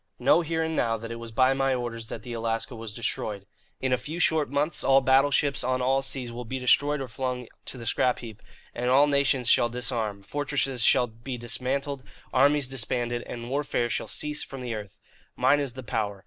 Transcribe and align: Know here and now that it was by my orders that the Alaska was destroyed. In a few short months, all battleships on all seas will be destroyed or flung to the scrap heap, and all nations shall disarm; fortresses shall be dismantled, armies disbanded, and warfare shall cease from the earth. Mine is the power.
Know 0.17 0.41
here 0.41 0.63
and 0.63 0.75
now 0.75 0.97
that 0.97 1.11
it 1.11 1.17
was 1.17 1.31
by 1.31 1.53
my 1.53 1.75
orders 1.75 2.07
that 2.07 2.23
the 2.23 2.33
Alaska 2.33 2.75
was 2.75 2.91
destroyed. 2.95 3.45
In 3.79 3.93
a 3.93 3.99
few 3.99 4.19
short 4.19 4.49
months, 4.49 4.83
all 4.83 4.99
battleships 4.99 5.63
on 5.63 5.79
all 5.79 6.01
seas 6.01 6.31
will 6.31 6.43
be 6.43 6.57
destroyed 6.57 6.99
or 7.01 7.07
flung 7.07 7.47
to 7.65 7.77
the 7.77 7.85
scrap 7.85 8.17
heap, 8.17 8.41
and 8.73 8.89
all 8.89 9.05
nations 9.05 9.47
shall 9.47 9.69
disarm; 9.69 10.23
fortresses 10.23 10.81
shall 10.81 11.05
be 11.05 11.37
dismantled, 11.37 12.01
armies 12.33 12.67
disbanded, 12.67 13.21
and 13.27 13.51
warfare 13.51 13.91
shall 13.91 14.07
cease 14.07 14.43
from 14.43 14.61
the 14.61 14.73
earth. 14.73 14.97
Mine 15.35 15.59
is 15.59 15.73
the 15.73 15.83
power. 15.83 16.19